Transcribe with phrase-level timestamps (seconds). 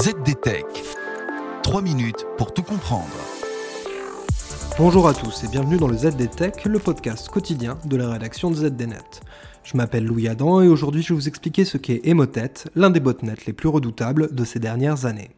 [0.00, 0.64] ZDTech.
[1.64, 3.08] 3 minutes pour tout comprendre.
[4.78, 8.54] Bonjour à tous et bienvenue dans le ZDTech, le podcast quotidien de la rédaction de
[8.54, 9.20] ZDNet.
[9.64, 13.00] Je m'appelle Louis Adam et aujourd'hui je vais vous expliquer ce qu'est Emotet, l'un des
[13.00, 15.30] botnets les plus redoutables de ces dernières années.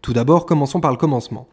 [0.00, 1.46] Tout d'abord, commençons par le commencement.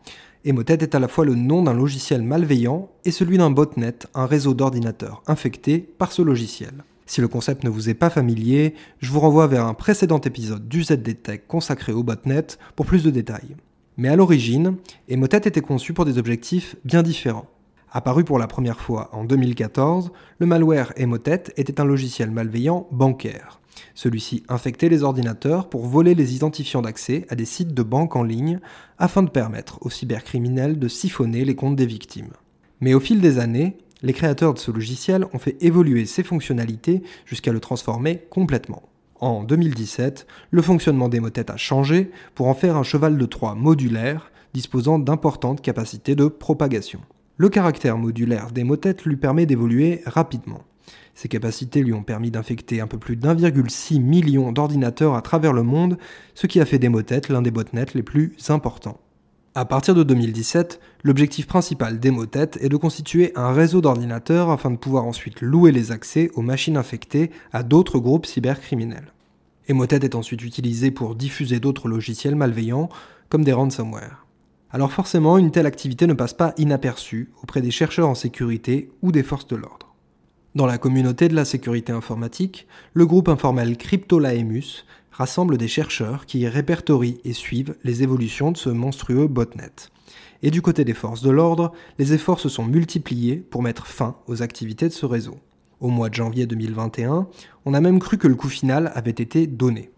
[0.46, 4.26] Emotet est à la fois le nom d'un logiciel malveillant et celui d'un botnet, un
[4.26, 6.74] réseau d'ordinateurs infecté par ce logiciel.
[7.10, 10.68] Si le concept ne vous est pas familier, je vous renvoie vers un précédent épisode
[10.68, 12.46] du ZDTech consacré au botnet
[12.76, 13.56] pour plus de détails.
[13.98, 14.76] Mais à l'origine,
[15.08, 17.48] Emotet était conçu pour des objectifs bien différents.
[17.92, 23.60] Apparu pour la première fois en 2014, le malware Emotet était un logiciel malveillant bancaire.
[23.96, 28.24] Celui-ci infectait les ordinateurs pour voler les identifiants d'accès à des sites de banque en
[28.24, 28.60] ligne
[29.00, 32.34] afin de permettre aux cybercriminels de siphonner les comptes des victimes.
[32.82, 37.04] Mais au fil des années, les créateurs de ce logiciel ont fait évoluer ses fonctionnalités
[37.26, 38.84] jusqu'à le transformer complètement.
[39.20, 44.32] En 2017, le fonctionnement des a changé pour en faire un cheval de Troie modulaire
[44.54, 47.02] disposant d'importantes capacités de propagation.
[47.38, 48.64] Le caractère modulaire des
[49.06, 50.64] lui permet d'évoluer rapidement.
[51.14, 55.64] Ses capacités lui ont permis d'infecter un peu plus d'1,6 million d'ordinateurs à travers le
[55.64, 55.98] monde,
[56.34, 59.00] ce qui a fait d'Emotet l'un des botnets les plus importants.
[59.60, 64.78] À partir de 2017, l'objectif principal d'Emotet est de constituer un réseau d'ordinateurs afin de
[64.78, 69.12] pouvoir ensuite louer les accès aux machines infectées à d'autres groupes cybercriminels.
[69.68, 72.88] Emotet est ensuite utilisé pour diffuser d'autres logiciels malveillants,
[73.28, 74.26] comme des ransomware.
[74.72, 79.12] Alors forcément, une telle activité ne passe pas inaperçue auprès des chercheurs en sécurité ou
[79.12, 79.94] des forces de l'ordre.
[80.56, 86.48] Dans la communauté de la sécurité informatique, le groupe informel CryptoLaemus rassemble des chercheurs qui
[86.48, 89.72] répertorient et suivent les évolutions de ce monstrueux botnet.
[90.42, 94.16] Et du côté des forces de l'ordre, les efforts se sont multipliés pour mettre fin
[94.28, 95.38] aux activités de ce réseau.
[95.82, 97.28] Au mois de janvier 2021,
[97.66, 99.92] on a même cru que le coup final avait été donné.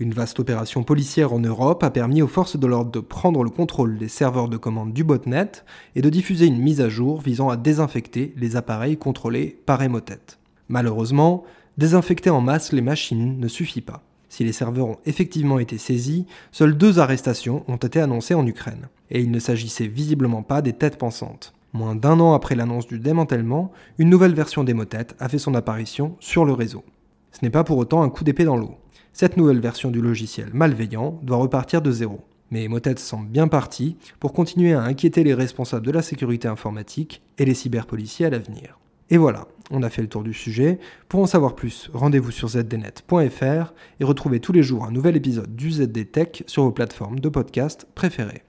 [0.00, 3.50] Une vaste opération policière en Europe a permis aux forces de l'ordre de prendre le
[3.50, 5.52] contrôle des serveurs de commande du botnet
[5.94, 10.38] et de diffuser une mise à jour visant à désinfecter les appareils contrôlés par Emotet.
[10.68, 11.44] Malheureusement,
[11.78, 14.02] désinfecter en masse les machines ne suffit pas.
[14.34, 18.88] Si les serveurs ont effectivement été saisis, seules deux arrestations ont été annoncées en Ukraine.
[19.12, 21.54] Et il ne s'agissait visiblement pas des têtes pensantes.
[21.72, 26.16] Moins d'un an après l'annonce du démantèlement, une nouvelle version d'Emotet a fait son apparition
[26.18, 26.82] sur le réseau.
[27.30, 28.74] Ce n'est pas pour autant un coup d'épée dans l'eau.
[29.12, 32.18] Cette nouvelle version du logiciel malveillant doit repartir de zéro.
[32.50, 37.22] Mais Emotet semble bien parti pour continuer à inquiéter les responsables de la sécurité informatique
[37.38, 38.80] et les cyberpoliciers à l'avenir.
[39.10, 40.78] Et voilà, on a fait le tour du sujet.
[41.08, 45.54] Pour en savoir plus, rendez-vous sur zdnet.fr et retrouvez tous les jours un nouvel épisode
[45.54, 48.42] du ZD Tech sur vos plateformes de podcast préférées.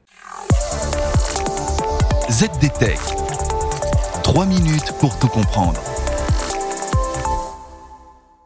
[2.29, 2.99] ZDTech.
[4.23, 5.79] 3 minutes pour tout comprendre.